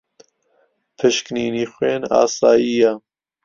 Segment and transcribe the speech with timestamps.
[0.97, 2.91] پشکنینی خوێن ئاسایییە.